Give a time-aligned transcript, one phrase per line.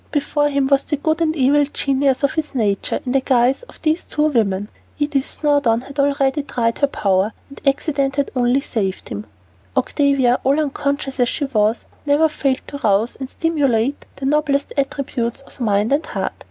[0.11, 3.79] Before him was the good and evil genius of his nature in the guise of
[3.83, 4.67] those two women.
[4.97, 9.27] Edith Snowdon had already tried her power, and accident only had saved him.
[9.77, 15.41] Octavia, all unconscious as she was, never failed to rouse and stimulate the noblest attributes
[15.41, 16.33] of mind and heart.